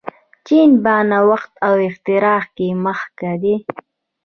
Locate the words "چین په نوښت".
0.45-1.51